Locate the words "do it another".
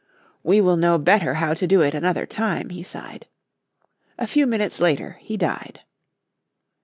1.67-2.25